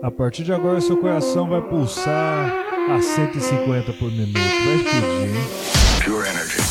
A 0.00 0.12
partir 0.12 0.44
de 0.44 0.52
agora, 0.52 0.80
seu 0.80 0.96
coração 0.96 1.48
vai 1.48 1.60
pulsar 1.60 2.52
a 2.88 3.02
150 3.02 3.92
por 3.94 4.12
minuto. 4.12 4.38
Vai 4.38 4.76
explodir, 4.76 5.36
hein? 5.36 5.48
Pure 6.04 6.28
energy. 6.28 6.62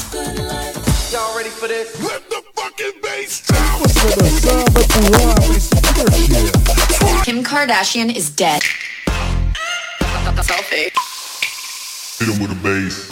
Y'all 1.12 1.36
ready 1.36 1.50
for 1.50 1.68
this? 1.68 2.00
Let 2.02 2.23
the 2.30 2.41
fucking 2.55 3.02
bass 3.02 3.44
down! 3.45 3.80
Você 3.80 4.00
vai 4.00 4.16
dançar, 4.16 4.63
vai 4.71 4.84
pular, 4.88 5.40
vai 5.41 5.59
se 5.59 5.76
divertir. 5.76 7.26
Kim 7.26 7.44
Kardashian 7.44 8.09
is 8.16 8.30
dead. 8.30 8.62
Selfie. 10.44 10.94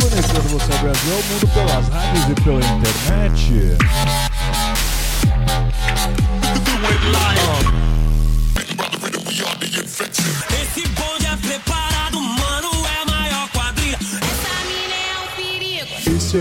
Conectando 0.02 0.48
você 0.50 0.72
ao 0.72 0.80
Brasil 0.80 1.14
ao 1.14 1.24
mundo 1.24 1.48
pelas 1.54 1.88
rádios 1.90 2.26
e 2.30 2.36
pela 2.42 2.60
internet. 2.60 3.76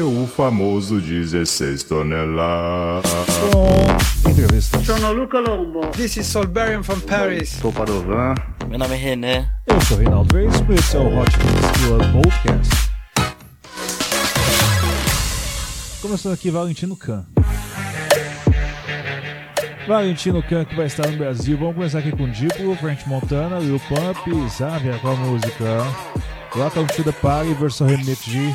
O 0.02 0.26
famoso 0.26 1.00
16 1.00 1.84
toneladas. 1.84 3.10
Bom, 3.52 4.30
entrevista. 4.30 4.82
Sono 4.82 5.12
Luca 5.12 5.38
Lombo. 5.38 5.86
This 5.88 6.16
is 6.16 6.26
Solberian 6.26 6.82
from 6.82 7.00
Paris. 7.00 7.50
Sou 7.50 7.72
Padovan. 7.72 8.34
Meu 8.68 8.78
nome 8.78 8.94
é 8.94 8.98
René. 8.98 9.48
Eu 9.66 9.80
sou 9.82 9.98
Reinaldo 9.98 10.34
Reis, 10.34 10.54
esse 10.70 10.96
é 10.96 11.00
o 11.00 11.18
Hot 11.18 11.30
Mix 11.38 11.86
Club 11.86 12.22
Podcast. 12.22 12.90
Começando 16.00 16.32
aqui, 16.32 16.50
Valentino 16.50 16.96
Khan. 16.96 17.24
Valentino 19.86 20.42
Khan 20.42 20.64
que 20.64 20.74
vai 20.74 20.86
estar 20.86 21.06
no 21.08 21.16
Brasil. 21.16 21.56
Vamos 21.58 21.74
começar 21.74 21.98
aqui 22.00 22.10
com 22.10 22.28
Diplo, 22.30 22.74
French 22.76 23.08
Montana, 23.08 23.58
Lil 23.58 23.80
Pump 23.80 24.30
e 24.30 24.50
Xavier 24.50 24.98
com 25.00 25.08
a 25.08 25.16
música 25.16 25.64
Welcome 26.56 26.86
to 26.88 27.04
the 27.04 27.12
Party, 27.12 27.52
versão 27.54 27.86
remix 27.86 28.24
de 28.24 28.54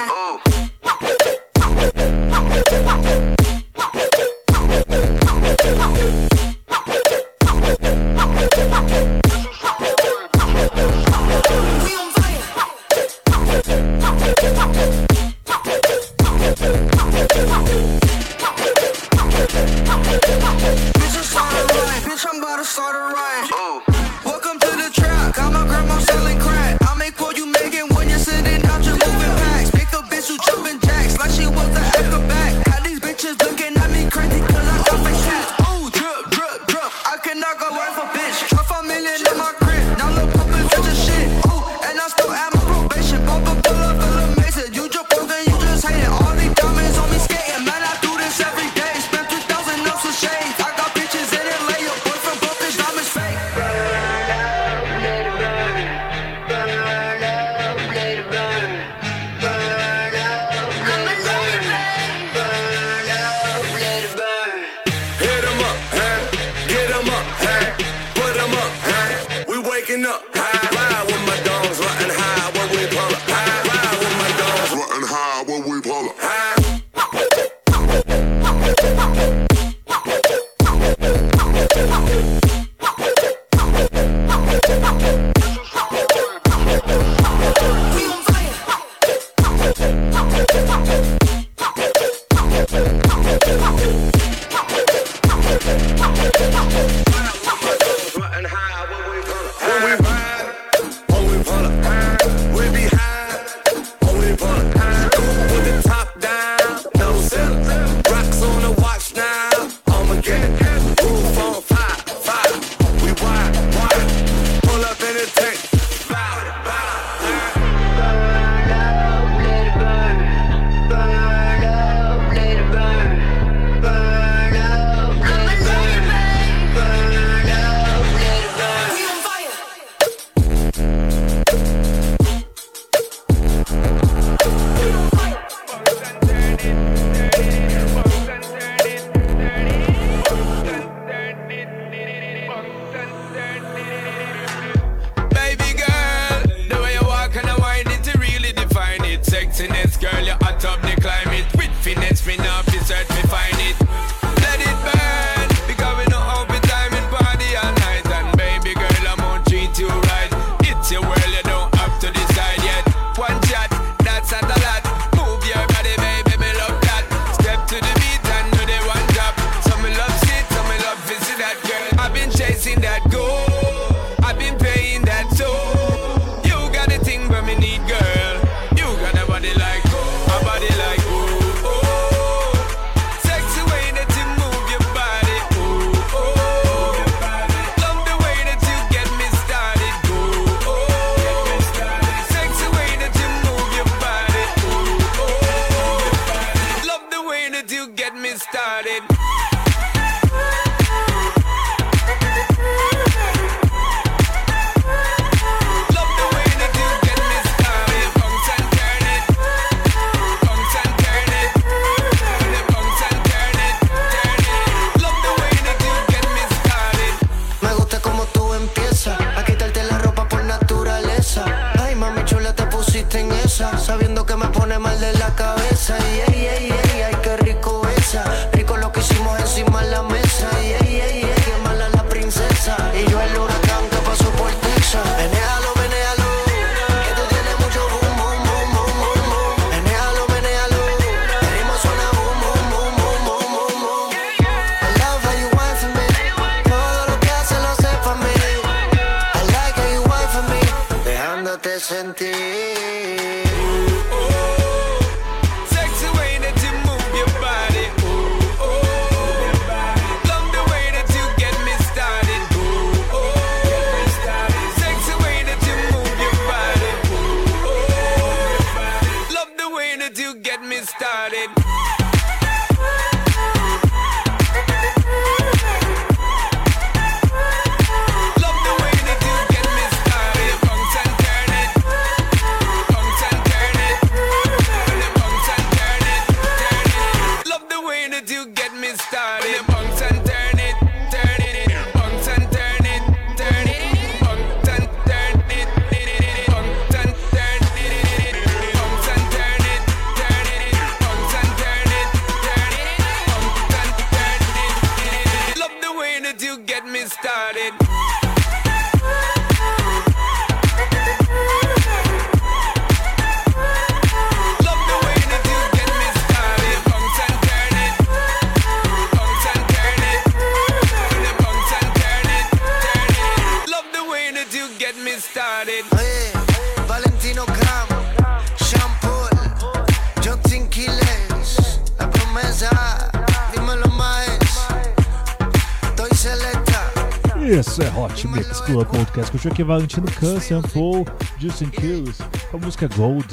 Valentino 337.51 338.31
Khan. 338.31 338.65
Club 338.65 338.87
Podcast. 338.87 339.45
Eu 339.45 339.51
aqui 339.51 339.63
Valentino 339.63 340.07
Câncer, 340.09 340.61
Paul, 340.73 341.05
Justin 341.37 341.69
Kills, 341.69 342.23
com 342.49 342.57
a 342.57 342.59
música 342.61 342.87
Gold. 342.95 343.27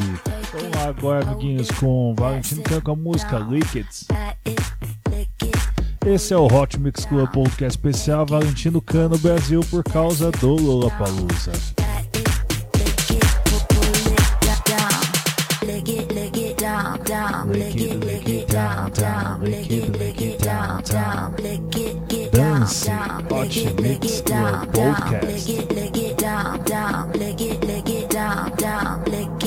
Vamos 0.53 0.76
lá 0.76 0.88
agora, 0.88 1.31
amiguinhos, 1.31 1.70
com 1.70 2.17
Valentino 2.19 2.62
Câncer 2.65 2.82
com 2.82 2.91
a 2.91 2.97
música 2.97 3.38
Liquids. 3.38 4.09
Esse 6.05 6.35
é 6.35 6.37
o 6.37 6.47
Hot 6.47 6.81
Mix 6.81 7.05
Club 7.05 7.31
Podcast 7.31 7.79
especial 7.79 8.26
Valentino 8.26 8.82
Cano 8.82 9.17
Brasil 9.19 9.61
por 9.70 9.85
causa 9.85 10.32
do 10.32 10.56
Lollapalooza. 10.56 11.53
Lick 15.62 15.91
it, 15.91 16.15
lick 16.15 16.37
it 16.37 16.56
down, 16.56 16.99
down, 17.05 17.53
lick 19.43 19.70
it, 19.70 19.97
lick 19.97 20.20
it 20.20 20.38
down, 20.38 20.82
down, 20.82 21.37
lick 21.37 21.76
it, 21.76 22.07
Down, 22.69 23.26
lick 23.29 23.56
it, 23.56 23.81
lick 23.81 24.05
it, 24.05 24.26
down, 24.26 24.70
lick 24.73 25.49
it, 25.49 25.73
lick 25.73 25.97
it, 25.97 26.19
down, 26.19 26.62
down, 26.65 27.12
lick 27.12 27.41
it, 27.41 27.69
Mixing 27.69 27.99
Archie 27.99 28.59
down, 28.59 28.97
Club 28.97 29.06
Podcast. 29.06 29.38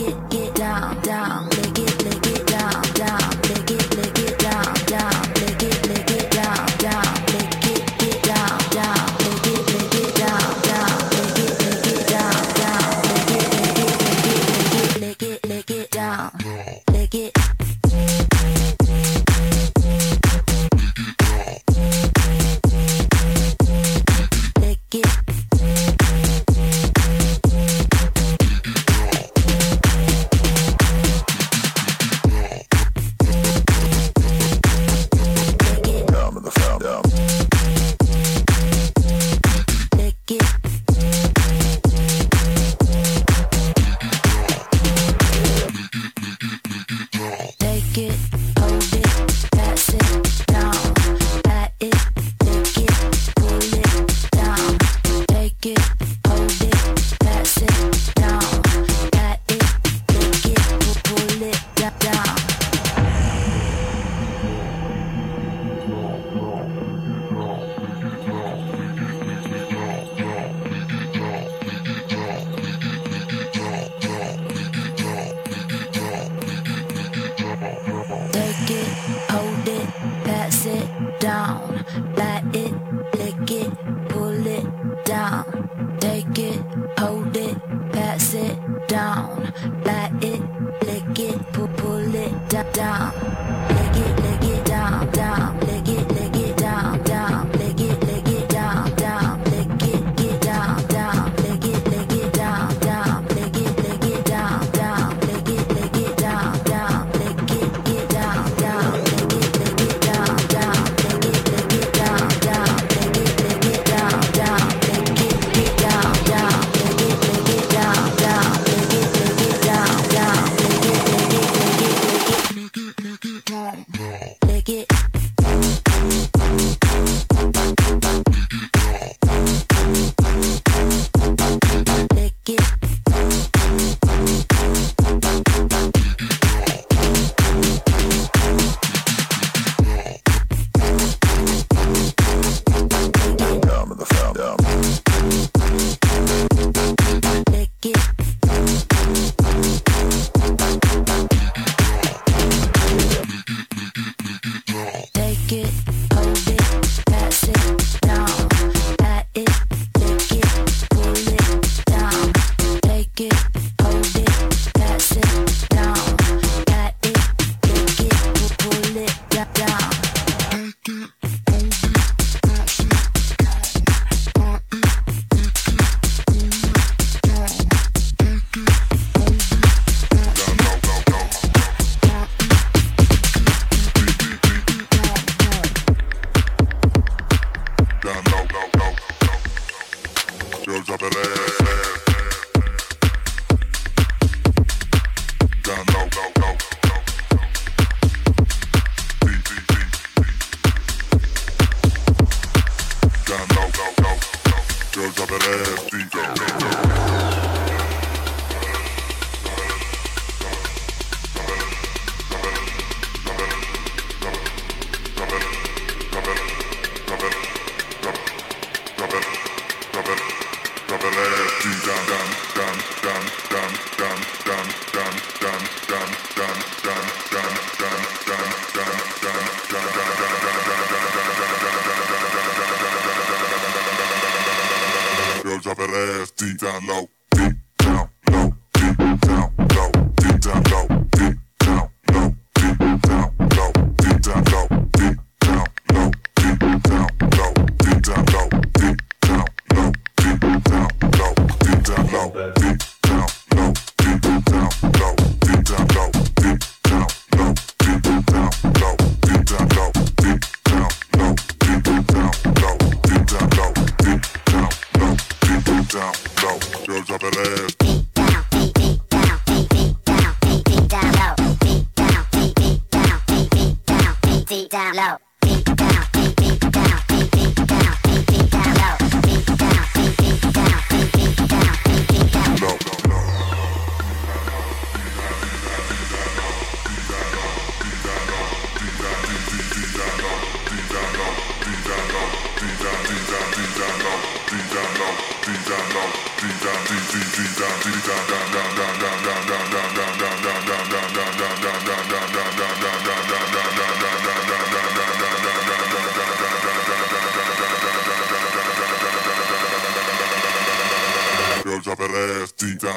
girl 266.92 267.02
drop 267.04 267.24
it 267.24 267.38
ass. 267.38 267.76
Beat 267.76 268.14
down, 268.14 268.44
beat, 268.52 268.74
beat 268.74 269.10
down, 269.10 269.40
beat, 269.46 269.70
beat 269.70 270.06
down, 270.06 270.36
beat, 270.42 270.66
beat 270.66 270.88
down 270.90 271.12
low. 271.14 271.36
Beat 271.62 271.96
down, 271.96 272.26
beat, 272.32 272.56
beat 272.56 272.92
down, 272.92 274.16
beat, 274.24 274.48
beat 274.48 274.70
down 274.70 274.96
low. 274.96 275.31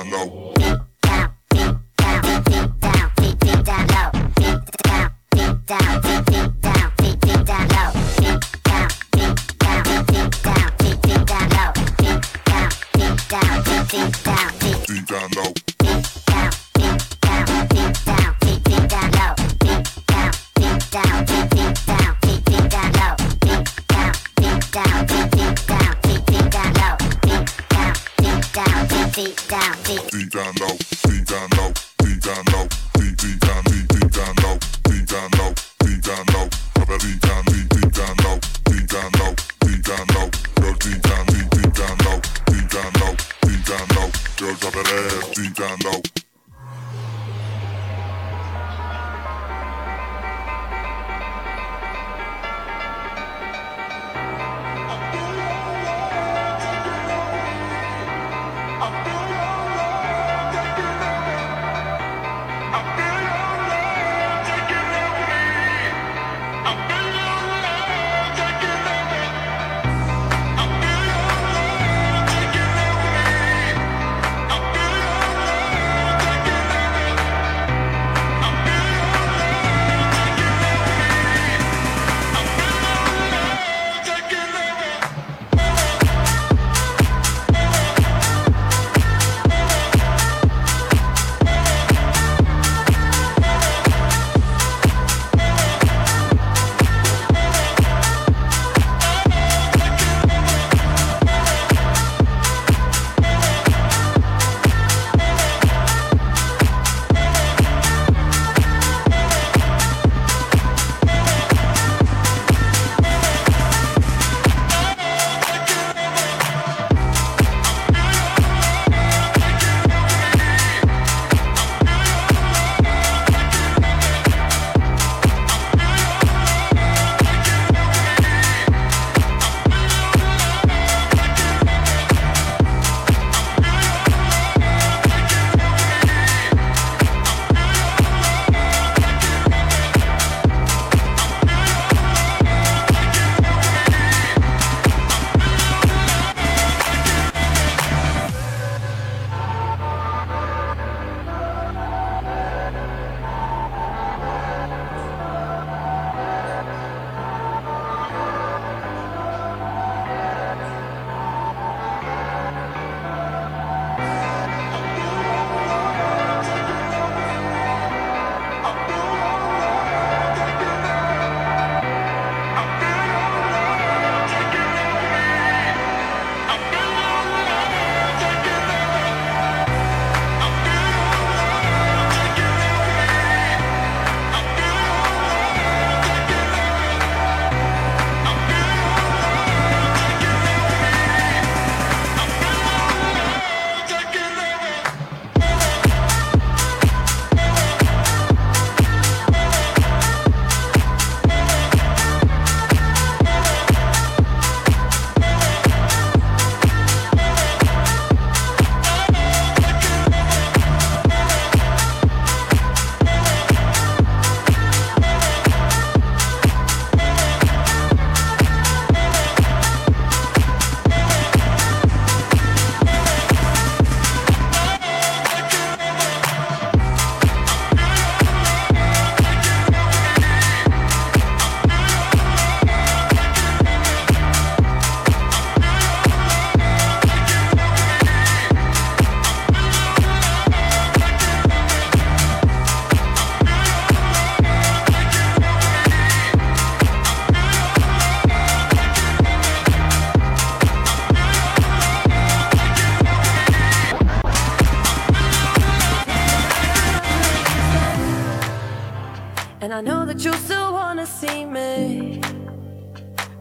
No. 0.04 0.53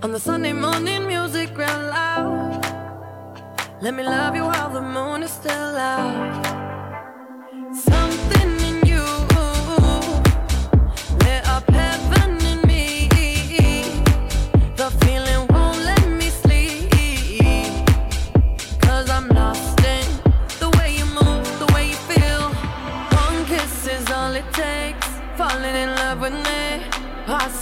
On 0.03 0.11
the 0.11 0.19
Sunday 0.19 0.51
morning, 0.51 1.07
music 1.07 1.57
ran 1.57 1.87
loud. 1.87 2.59
Let 3.81 3.93
me 3.93 4.03
love 4.03 4.35
you 4.35 4.43
while 4.43 4.69
the 4.69 4.81
moon 4.81 5.23
is 5.23 5.31
still 5.31 5.77
out. 5.77 6.42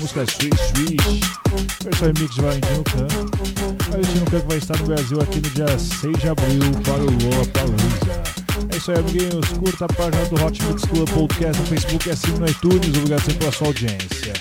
Música 0.00 0.24
Swish 0.24 0.60
Swish, 0.68 1.20
versão 1.84 2.06
remix 2.06 2.34
de 2.34 2.40
Valentino 2.40 2.84
Cano. 2.84 3.30
Valentino 3.90 4.26
Cano 4.30 4.44
vai 4.48 4.58
estar 4.58 4.78
no 4.78 4.86
Brasil 4.86 5.20
aqui 5.20 5.36
no 5.36 5.50
dia 5.50 5.78
6 5.78 6.18
de 6.18 6.28
abril 6.28 6.60
para 6.84 7.02
o 7.02 7.10
Lola 7.10 7.46
Palusa. 7.52 8.22
É 8.72 8.76
isso 8.76 8.90
aí, 8.92 8.98
amiguinhos, 8.98 9.48
curta 9.58 9.84
a 9.84 9.88
página 9.88 10.24
do 10.26 10.42
Hot 10.42 10.62
Mix 10.64 10.84
Club 10.86 11.08
Podcast 11.10 11.60
no 11.60 11.66
Facebook 11.66 12.08
e 12.08 12.12
assine 12.12 12.38
no 12.38 12.48
iTunes, 12.48 12.88
obrigado 12.96 13.20
sempre 13.20 13.38
pela 13.40 13.52
sua 13.52 13.66
audiência. 13.66 14.39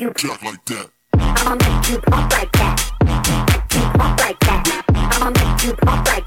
you 0.00 0.12
jack 0.14 0.42
like 0.42 0.64
that. 0.66 0.90
I'ma 1.14 1.54
make 1.56 1.88
you 1.90 1.98
pop 1.98 2.32
like 2.32 2.52
that. 2.52 2.76
Make 3.04 3.74
you 3.74 3.80
pop 3.98 4.20
like 4.20 4.38
that. 4.40 4.84
I'ma 4.94 5.30
make 5.30 5.64
you 5.64 5.72
pop 5.74 5.96
like 5.96 6.04
that. 6.06 6.17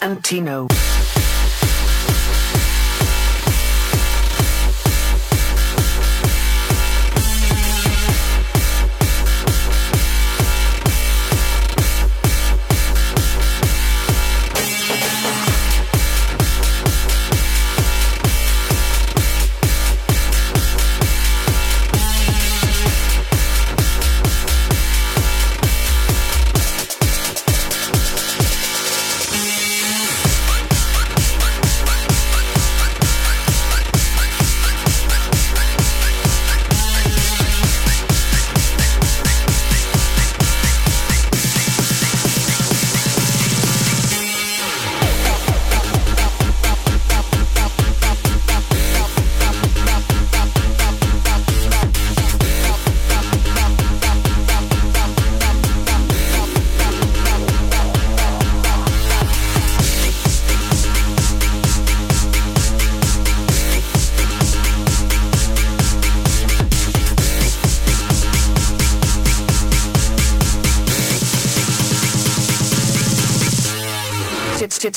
Santino. 0.00 0.68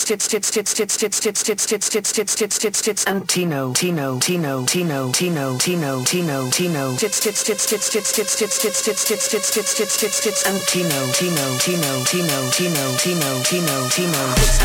tits 0.06 0.28
tits 0.28 0.52
tits 0.52 0.74
tits 0.74 0.98
tits 0.98 1.20
tits 1.20 1.44
tits 1.44 1.66
tits 1.66 1.66
tits 1.68 1.92
tits 1.92 2.12
tits 2.12 2.36
tits 2.36 2.58
tits 2.58 2.82
tits 2.82 3.04
and 3.06 3.28
Tino 3.28 3.74
Tino 3.74 4.20
Tino 4.20 4.66
Tino 4.66 5.12
Tino 5.12 5.58
Tino 5.58 6.04
Tino 6.04 6.50
Tino 6.50 6.96
tits 6.98 7.20
tits 7.20 7.44
tits 7.44 7.66
tits 7.66 7.90
tits 7.90 8.12
tits 8.14 8.38
tits 8.38 8.52
tits 8.60 8.84
tits 8.84 9.06
tits 9.06 9.30
tits 9.30 9.54
tits 9.54 9.76
tits 9.76 9.98
tits 10.00 10.22
tits 10.24 10.44
and 10.48 10.60
Tino 10.68 11.12
Tino 11.12 11.58
Tino 11.60 12.04
Tino 12.06 12.50
Tino 12.50 12.50
Tino 12.52 12.96
Tino 12.98 13.42
Tino 13.44 13.90
Tino 13.90 13.90
Tino 13.90 14.62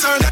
turn 0.00 0.18
down. 0.20 0.29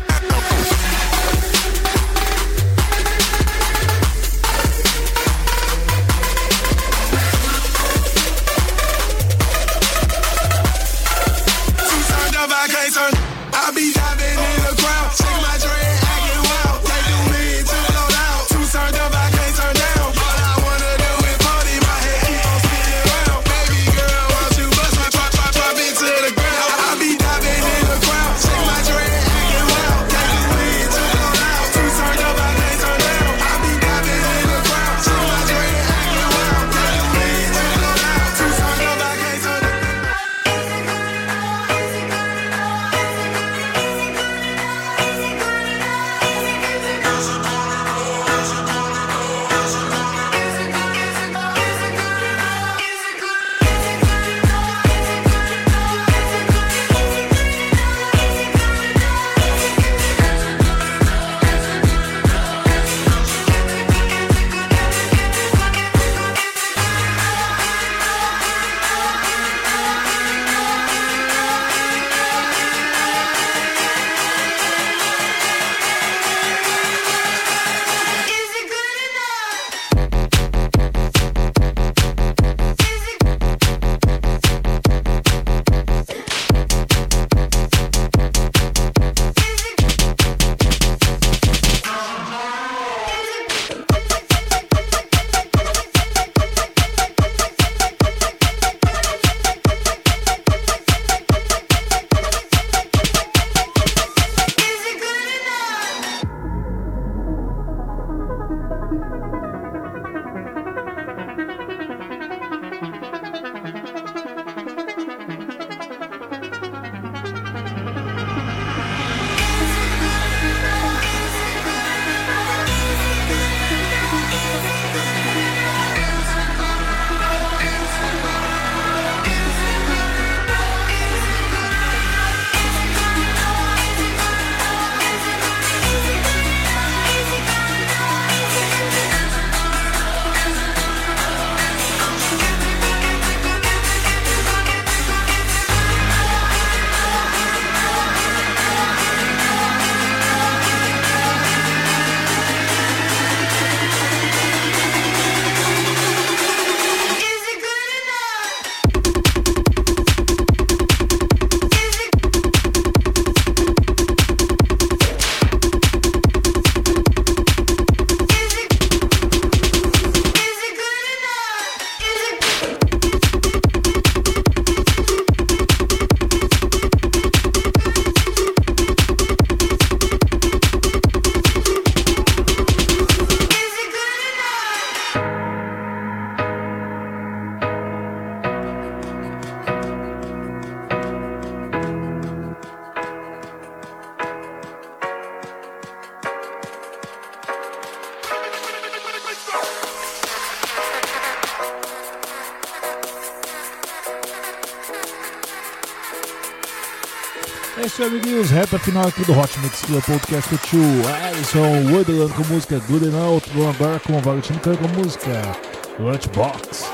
Isso, 207.85 208.03
amiguinhos. 208.03 208.51
Reta 208.51 208.79
final 208.79 209.07
aqui 209.07 209.25
do 209.25 209.39
Hot 209.39 209.59
Mix 209.61 209.83
Club 209.83 210.03
Podcast 210.05 210.49
com 210.49 210.55
o 210.55 210.59
tio 210.59 210.81
Alisson 211.27 211.93
Wonderland 211.93 212.33
com 212.35 212.45
música 212.45 212.79
Good 212.89 213.07
Enough. 213.07 213.43
Agora 213.75 214.01
com 214.01 214.17
o 214.17 214.21
Valentino 214.21 214.59
Cano 214.61 214.79
com 214.79 214.89
música 214.89 215.57
Lunchbox. 215.99 216.87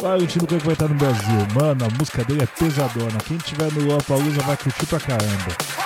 Valentino 0.00 0.46
Cano 0.46 0.60
vai 0.64 0.72
estar 0.72 0.88
no 0.88 0.94
Brasil. 0.94 1.46
Mano, 1.54 1.84
a 1.84 1.98
música 1.98 2.24
dele 2.24 2.42
é 2.42 2.46
pesadona. 2.46 3.18
Quem 3.26 3.36
tiver 3.38 3.72
no 3.72 3.84
Lollapalooza 3.84 4.40
vai 4.42 4.56
curtir 4.56 4.86
pra 4.86 5.00
caramba. 5.00 5.83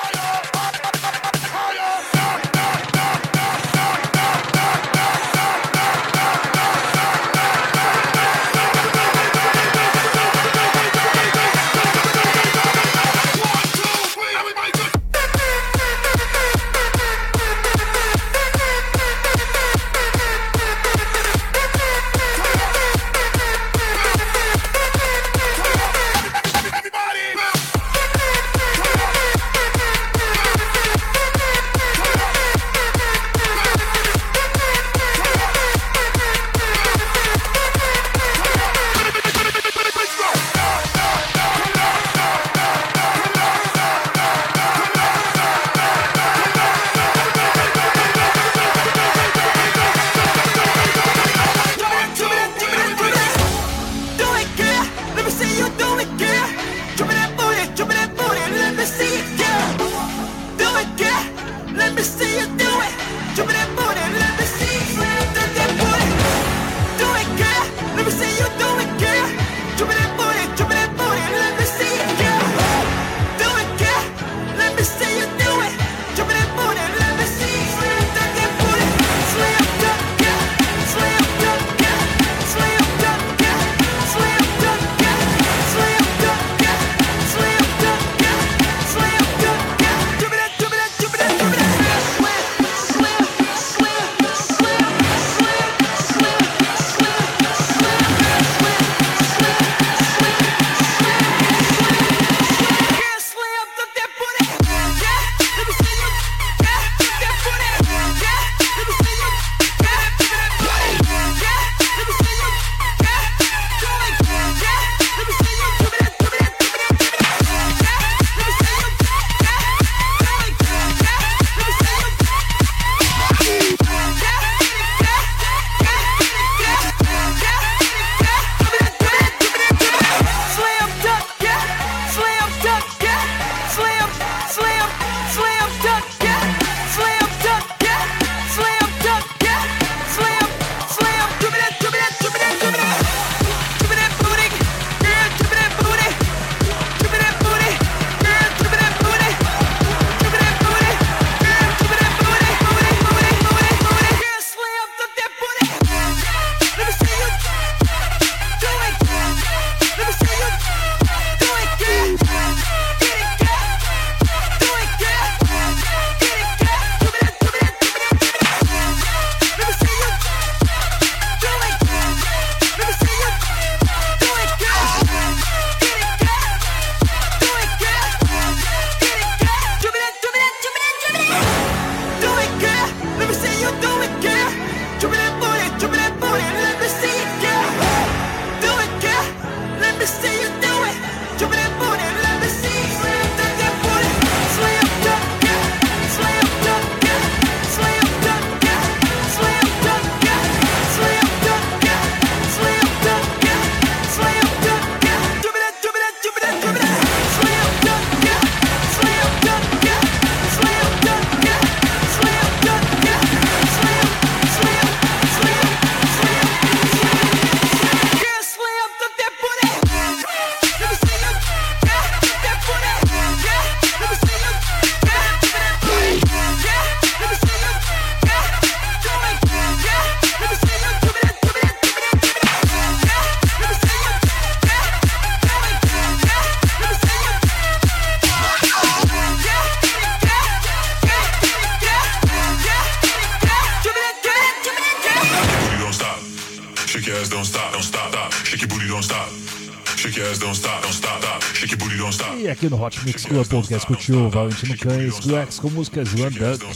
Aqui 252.59 252.69
no 252.69 252.83
Hot 252.83 253.05
Mix 253.05 253.25
Club 253.25 253.47
Podcast 253.47 253.87
curtiu 253.87 254.29
Valentino 254.31 254.77
Cães, 254.77 255.21
Grex 255.21 255.61
com 255.61 255.71
músicas 255.71 256.13
One 256.15 256.31
Duck, 256.31 256.67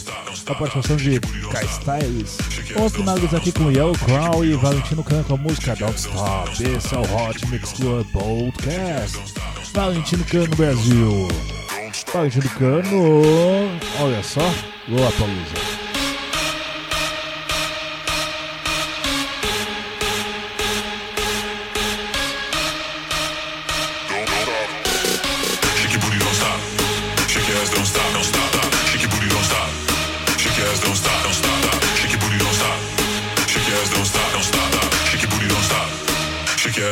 a 0.47 0.55
participação 0.55 0.97
de 0.97 1.19
Kai 1.51 1.65
Styles. 1.65 2.39
Vamos 2.73 2.93
finalizar 2.93 3.41
aqui 3.41 3.51
com 3.51 3.69
Yellow 3.69 3.99
Crown 3.99 4.45
e 4.45 4.55
Valentino 4.55 5.03
Cães 5.03 5.27
com 5.27 5.35
a 5.35 5.37
música 5.37 5.75
Don't 5.75 5.99
Stop. 5.99 6.51
Esse 6.63 6.95
é 6.95 6.99
o 6.99 7.03
Hot 7.03 7.47
Mix 7.49 7.73
Club 7.73 8.07
Podcast. 8.13 9.35
Valentino 9.75 10.25
Cano 10.25 10.47
no 10.47 10.57
Brasil. 10.57 11.29
Valentino 12.13 12.49
Cano, 12.51 13.69
olha 14.01 14.23
só, 14.23 14.55
vou 14.89 15.09
atualizar. 15.09 15.72
Don't 34.03 34.35
stop. 34.35 34.59
Shake 35.07 35.23
your 35.23 35.31
booty, 35.31 35.47
don't 35.47 35.63
stop. 35.63 35.87
Shake 36.59 36.77
your 36.77 36.91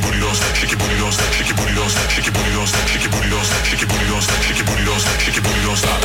booty, 0.00 0.20
don't 0.20 0.34
stop. 0.34 0.54
Shake 0.54 1.52
your 1.52 1.58
booty, 1.58 1.78
don't 1.78 1.88
stop. 1.88 2.12
Shake 2.12 2.26
your 2.26 2.34
booty, 2.36 2.54
don't 2.54 2.68
stop. 2.68 2.86
Shake 2.86 3.04
your 3.04 3.12
booty, 3.12 3.30
don't 3.32 3.42
stop. 3.42 3.64
Shake 3.64 3.80
your 3.80 3.88
booty, 3.88 4.04
don't 4.04 4.22
stop. 4.22 4.40
Shake 4.44 4.58
your 4.58 4.66
booty, 4.66 4.84
don't 4.84 5.00
stop. 5.00 5.20
Shake 5.20 5.36
your 5.36 5.44
booty, 5.44 5.64
don't 5.64 5.76
stop. 5.76 6.00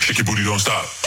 Shake 0.00 0.18
your 0.18 0.24
booty, 0.24 0.44
don't 0.44 0.60
stop. 0.60 1.03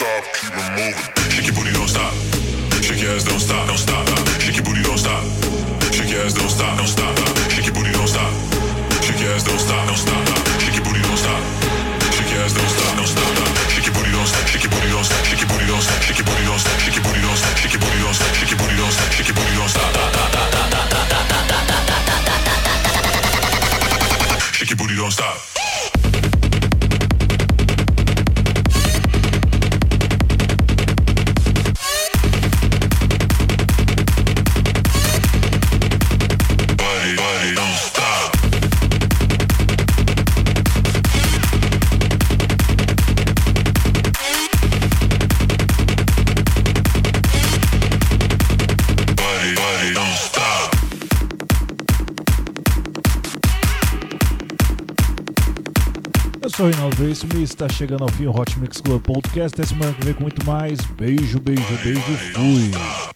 stop, 0.00 0.24
keep 0.32 0.56
it 0.56 0.68
moving. 0.72 0.96
Shake 1.28 1.46
your 1.46 1.56
booty, 1.56 1.72
don't 1.76 1.88
stop. 1.88 2.12
Shake 2.80 3.02
your 3.04 3.12
ass, 3.12 3.24
don't 3.24 3.40
stop, 3.40 3.68
don't 3.68 3.76
stop. 3.76 4.08
Shake 4.40 4.56
your 4.56 4.64
booty, 4.64 4.82
don't 4.82 4.96
stop. 4.96 5.22
Shake 5.92 6.08
your 6.08 6.24
ass, 6.24 6.32
don't 6.32 6.48
stop, 6.48 6.72
don't 6.78 6.88
stop. 6.88 7.12
Shake 7.52 7.66
your 7.68 7.74
booty, 7.76 7.92
don't 7.92 8.08
stop. 8.08 8.32
Shake 9.04 9.20
your 9.20 9.32
ass, 9.36 9.44
don't 9.44 9.60
stop, 9.60 9.84
don't 9.86 10.00
stop. 10.00 10.24
Shake 10.56 10.76
your 10.76 10.84
booty, 10.84 11.02
don't 11.04 11.20
stop. 11.20 11.40
Shake 12.16 12.32
your 12.32 12.40
ass, 12.40 12.52
don't 12.56 12.70
stop, 12.72 12.96
don't 12.96 13.10
stop. 13.12 13.28
Shake 13.68 13.86
your 13.86 13.94
booty, 13.94 14.10
don't 14.16 14.24
stop. 14.24 14.46
Shake 14.48 14.64
your 14.64 14.72
booty, 14.72 14.88
don't 14.88 15.04
stop. 15.04 15.20
Shake 15.28 15.40
your 15.40 15.48
booty, 15.52 15.68
don't 15.68 15.84
stop. 15.84 16.00
Shake 16.00 16.16
your 16.16 16.24
booty, 16.24 16.44
don't 16.48 16.64
stop. 16.64 16.80
Shake 16.80 16.96
your 16.96 17.04
booty, 17.04 17.20
don't 17.20 17.36
stop. 17.36 17.56
Shake 17.60 17.72
your 17.72 17.80
booty, 17.84 18.00
don't 18.00 18.16
stop. 18.16 18.32
Shake 18.32 18.50
your 18.50 18.58
booty, 18.58 18.76
don't 18.80 18.92
stop. 18.96 19.12
Shake 19.12 19.28
your 19.28 19.36
booty, 19.36 19.56
don't 19.60 19.68
stop. 19.68 19.92
Shake 24.56 24.70
your 24.70 24.78
booty, 24.80 24.96
don't 24.96 25.12
stop. 25.12 25.59
O 56.62 56.66
Reinaldo 56.66 56.96
Veríssimo 56.96 57.32
e 57.36 57.42
está 57.42 57.68
chegando 57.68 58.02
ao 58.02 58.08
fim 58.10 58.26
o 58.26 58.30
Hot 58.30 58.58
Mix 58.58 58.80
Club 58.80 59.00
Podcast. 59.02 59.54
Até 59.54 59.66
semana 59.66 59.92
que 59.94 60.04
vem 60.04 60.14
com 60.14 60.22
muito 60.22 60.44
mais. 60.44 60.80
Beijo, 60.80 61.40
beijo, 61.40 61.62
beijo. 61.82 62.00
Fui. 62.34 63.00